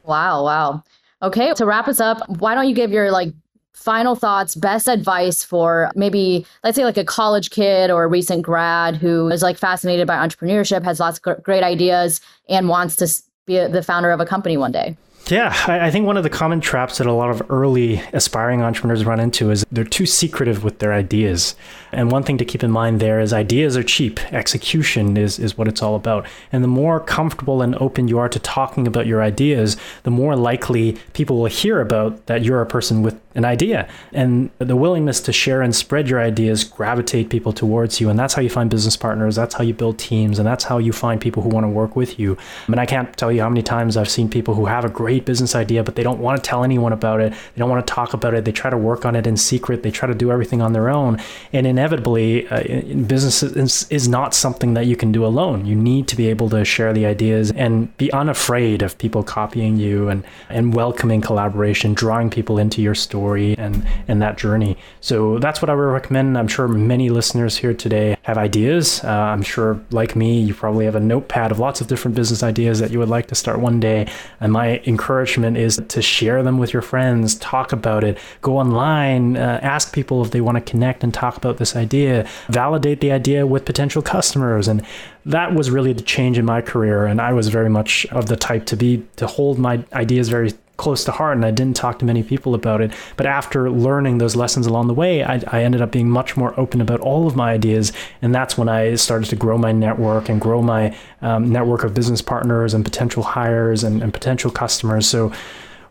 [0.04, 0.84] Wow, wow.
[1.24, 3.32] Okay, to wrap us up, why don't you give your like
[3.72, 8.42] final thoughts, best advice for maybe let's say like a college kid or a recent
[8.42, 13.08] grad who is like fascinated by entrepreneurship, has lots of great ideas and wants to
[13.46, 14.98] be the founder of a company one day?
[15.28, 19.06] Yeah, I think one of the common traps that a lot of early aspiring entrepreneurs
[19.06, 21.54] run into is they're too secretive with their ideas.
[21.92, 24.20] And one thing to keep in mind there is ideas are cheap.
[24.34, 26.26] Execution is, is what it's all about.
[26.52, 30.36] And the more comfortable and open you are to talking about your ideas, the more
[30.36, 33.88] likely people will hear about that you're a person with an idea.
[34.12, 38.08] And the willingness to share and spread your ideas gravitate people towards you.
[38.08, 39.36] And that's how you find business partners.
[39.36, 40.38] That's how you build teams.
[40.38, 42.36] And that's how you find people who want to work with you.
[42.68, 44.88] I mean, I can't tell you how many times I've seen people who have a
[44.88, 47.32] great business idea, but they don't want to tell anyone about it.
[47.32, 48.44] They don't want to talk about it.
[48.44, 49.82] They try to work on it in secret.
[49.82, 51.20] They try to do everything on their own.
[51.52, 52.62] And inevitably, uh,
[53.06, 55.66] business is, is not something that you can do alone.
[55.66, 59.76] You need to be able to share the ideas and be unafraid of people copying
[59.76, 64.76] you and, and welcoming collaboration, drawing people into your story story and and that journey.
[65.00, 66.36] So that's what I would recommend.
[66.36, 69.04] I'm sure many listeners here today have ideas.
[69.04, 72.42] Uh, I'm sure, like me, you probably have a notepad of lots of different business
[72.42, 74.06] ideas that you would like to start one day.
[74.40, 79.36] And my encouragement is to share them with your friends, talk about it, go online,
[79.36, 83.12] uh, ask people if they want to connect and talk about this idea, validate the
[83.12, 84.82] idea with potential customers, and
[85.26, 88.36] that was really the change in my career and i was very much of the
[88.36, 91.98] type to be to hold my ideas very close to heart and I didn't talk
[92.00, 92.92] to many people about it.
[93.16, 96.58] But after learning those lessons along the way, I, I, ended up being much more
[96.58, 97.92] open about all of my ideas.
[98.22, 101.94] And that's when I started to grow my network and grow my um, network of
[101.94, 105.08] business partners and potential hires and, and potential customers.
[105.08, 105.32] So,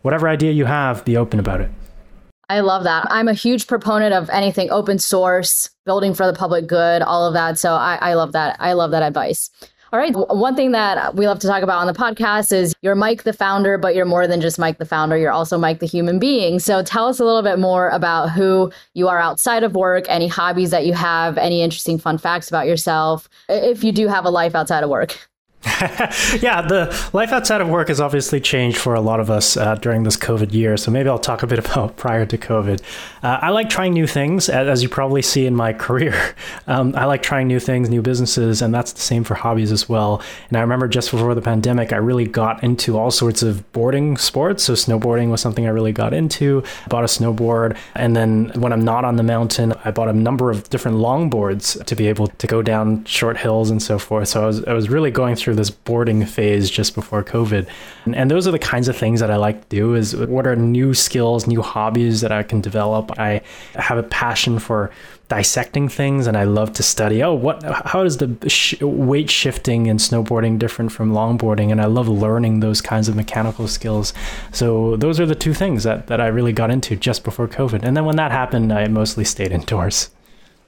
[0.02, 1.70] whatever idea you have, be open about it.
[2.48, 3.06] I love that.
[3.10, 7.32] I'm a huge proponent of anything open source, building for the public good, all of
[7.34, 7.58] that.
[7.58, 8.56] So I, I love that.
[8.60, 9.50] I love that advice.
[9.94, 10.12] All right.
[10.12, 13.32] One thing that we love to talk about on the podcast is you're Mike the
[13.32, 15.16] founder, but you're more than just Mike the founder.
[15.16, 16.58] You're also Mike the human being.
[16.58, 20.26] So tell us a little bit more about who you are outside of work, any
[20.26, 24.30] hobbies that you have, any interesting fun facts about yourself, if you do have a
[24.30, 25.16] life outside of work.
[26.42, 29.76] yeah, the life outside of work has obviously changed for a lot of us uh,
[29.76, 30.76] during this COVID year.
[30.76, 32.82] So maybe I'll talk a bit about prior to COVID.
[33.22, 36.34] Uh, I like trying new things, as you probably see in my career.
[36.66, 39.88] Um, I like trying new things, new businesses, and that's the same for hobbies as
[39.88, 40.22] well.
[40.48, 44.18] And I remember just before the pandemic, I really got into all sorts of boarding
[44.18, 44.64] sports.
[44.64, 46.62] So snowboarding was something I really got into.
[46.84, 50.12] I bought a snowboard, and then when I'm not on the mountain, I bought a
[50.12, 54.28] number of different longboards to be able to go down short hills and so forth.
[54.28, 57.68] So I was I was really going through through this boarding phase just before COVID.
[58.04, 60.46] And, and those are the kinds of things that I like to do is what
[60.46, 63.18] are new skills, new hobbies that I can develop.
[63.18, 63.42] I
[63.74, 64.90] have a passion for
[65.28, 67.22] dissecting things and I love to study.
[67.22, 71.70] Oh what how is the sh- weight shifting in snowboarding different from longboarding?
[71.70, 74.12] And I love learning those kinds of mechanical skills.
[74.52, 77.84] So those are the two things that that I really got into just before covid.
[77.84, 80.10] And then when that happened I mostly stayed indoors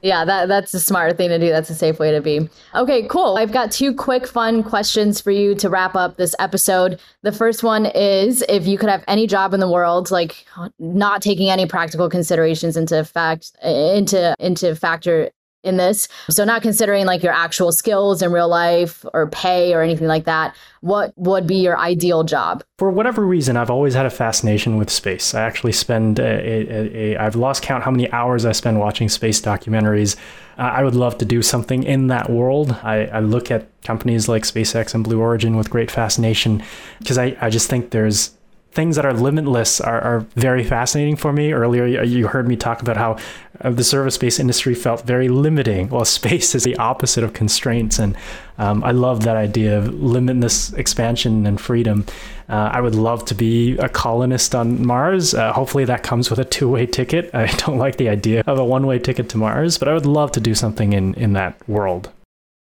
[0.01, 1.49] Yeah, that, that's a smart thing to do.
[1.49, 2.49] That's a safe way to be.
[2.75, 3.37] Okay, cool.
[3.37, 6.99] I've got two quick, fun questions for you to wrap up this episode.
[7.23, 10.45] The first one is if you could have any job in the world, like
[10.79, 15.31] not taking any practical considerations into fact into into factor
[15.63, 16.07] in this.
[16.29, 20.25] So not considering like your actual skills in real life or pay or anything like
[20.25, 22.63] that, what would be your ideal job?
[22.77, 25.33] For whatever reason, I've always had a fascination with space.
[25.33, 29.09] I actually spend a, a, a I've lost count how many hours I spend watching
[29.09, 30.15] space documentaries.
[30.57, 32.71] Uh, I would love to do something in that world.
[32.83, 36.63] I, I look at companies like SpaceX and Blue Origin with great fascination
[36.99, 38.36] because I, I just think there's
[38.77, 41.51] things that are limitless are, are very fascinating for me.
[41.51, 43.17] Earlier, you heard me talk about how
[43.61, 45.89] uh, the service-based industry felt very limiting.
[45.89, 48.15] Well, space is the opposite of constraints, and
[48.59, 52.05] um, I love that idea of limitless expansion and freedom.
[52.49, 55.33] Uh, I would love to be a colonist on Mars.
[55.33, 57.31] Uh, hopefully, that comes with a two-way ticket.
[57.33, 60.31] I don't like the idea of a one-way ticket to Mars, but I would love
[60.33, 62.11] to do something in in that world.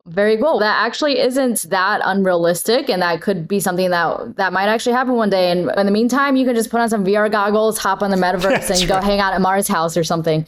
[0.07, 0.59] Very cool.
[0.59, 5.14] That actually isn't that unrealistic, and that could be something that that might actually happen
[5.14, 5.50] one day.
[5.50, 8.16] And in the meantime, you can just put on some VR goggles, hop on the
[8.16, 10.44] metaverse, and go hang out at Mars House or something.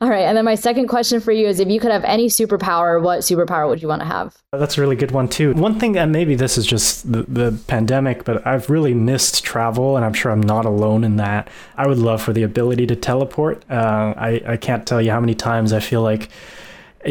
[0.00, 0.22] All right.
[0.22, 3.20] And then my second question for you is if you could have any superpower, what
[3.20, 4.36] superpower would you want to have?
[4.52, 5.54] That's a really good one, too.
[5.54, 9.96] One thing, and maybe this is just the, the pandemic, but I've really missed travel,
[9.96, 11.48] and I'm sure I'm not alone in that.
[11.76, 13.68] I would love for the ability to teleport.
[13.68, 16.28] Uh, I, I can't tell you how many times I feel like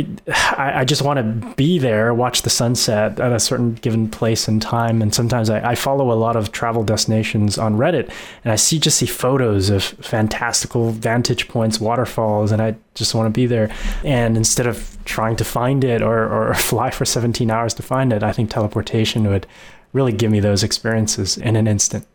[0.27, 4.47] I, I just want to be there, watch the sunset at a certain given place
[4.47, 5.01] and time.
[5.01, 8.11] And sometimes I, I, follow a lot of travel destinations on Reddit,
[8.43, 13.27] and I see just see photos of fantastical vantage points, waterfalls, and I just want
[13.27, 13.73] to be there.
[14.03, 18.11] And instead of trying to find it or, or fly for 17 hours to find
[18.11, 19.47] it, I think teleportation would
[19.93, 22.05] really give me those experiences in an instant.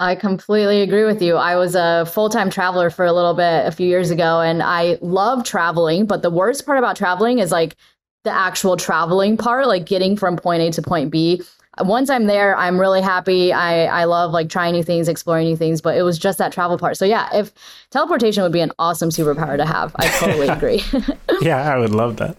[0.00, 1.36] I completely agree with you.
[1.36, 4.62] I was a full time traveler for a little bit a few years ago, and
[4.62, 6.06] I love traveling.
[6.06, 7.76] But the worst part about traveling is like
[8.24, 11.42] the actual traveling part, like getting from point A to point B.
[11.80, 13.52] Once I'm there, I'm really happy.
[13.52, 16.50] I, I love like trying new things, exploring new things, but it was just that
[16.50, 16.96] travel part.
[16.96, 17.52] So, yeah, if
[17.90, 20.82] teleportation would be an awesome superpower to have, I totally agree.
[21.42, 22.38] yeah, I would love that.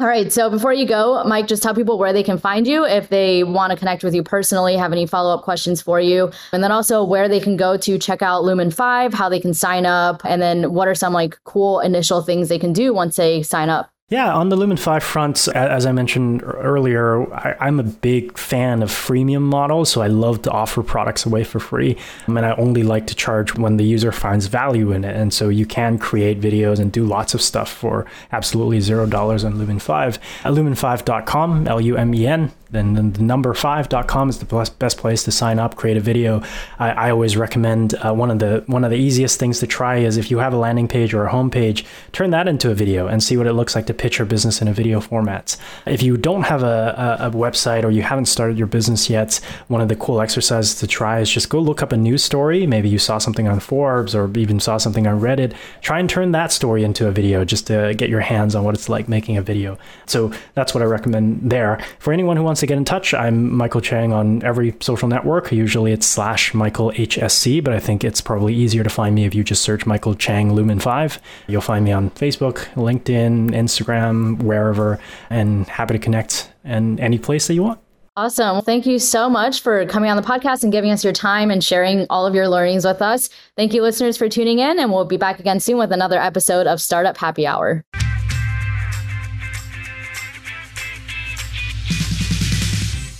[0.00, 0.32] All right.
[0.32, 3.44] So before you go, Mike, just tell people where they can find you if they
[3.44, 6.72] want to connect with you personally, have any follow up questions for you, and then
[6.72, 10.20] also where they can go to check out Lumen 5, how they can sign up,
[10.24, 13.70] and then what are some like cool initial things they can do once they sign
[13.70, 13.93] up.
[14.10, 18.82] Yeah, on the Lumen 5 front, as I mentioned earlier, I, am a big fan
[18.82, 21.96] of freemium models, so I love to offer products away for free.
[22.26, 25.16] And I only like to charge when the user finds value in it.
[25.16, 29.42] And so you can create videos and do lots of stuff for absolutely zero dollars
[29.42, 30.18] on Lumen 5.
[30.44, 35.24] At lumen5.com, L U M E N, then the number 5.com is the best, place
[35.24, 36.42] to sign up, create a video.
[36.78, 39.98] I, I always recommend uh, one of the one of the easiest things to try
[39.98, 42.74] is if you have a landing page or a home page, turn that into a
[42.74, 45.56] video and see what it looks like to pitch your business in a video format.
[45.86, 49.40] If you don't have a, a, a website or you haven't started your business yet,
[49.68, 52.66] one of the cool exercises to try is just go look up a news story.
[52.66, 55.54] Maybe you saw something on Forbes or even saw something on Reddit.
[55.80, 58.74] Try and turn that story into a video just to get your hands on what
[58.74, 59.78] it's like making a video.
[60.06, 61.84] So that's what I recommend there.
[61.98, 65.52] For anyone who wants to get in touch, I'm Michael Chang on every social network.
[65.52, 69.34] Usually it's slash Michael HSC, but I think it's probably easier to find me if
[69.34, 71.20] you just search Michael Chang Lumen 5.
[71.46, 74.98] You'll find me on Facebook, LinkedIn, Instagram, wherever,
[75.30, 77.80] and happy to connect and any place that you want.
[78.16, 78.62] Awesome.
[78.62, 81.62] Thank you so much for coming on the podcast and giving us your time and
[81.62, 83.28] sharing all of your learnings with us.
[83.56, 86.66] Thank you, listeners, for tuning in, and we'll be back again soon with another episode
[86.66, 87.84] of Startup Happy Hour.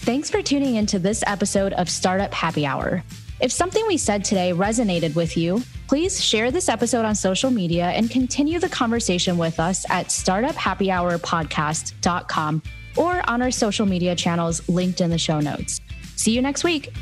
[0.05, 3.03] Thanks for tuning into this episode of Startup Happy Hour.
[3.41, 7.87] If something we said today resonated with you, please share this episode on social media
[7.87, 12.63] and continue the conversation with us at startuphappyhourpodcast.com
[12.99, 15.81] or on our social media channels linked in the show notes.
[16.17, 16.93] See you next week.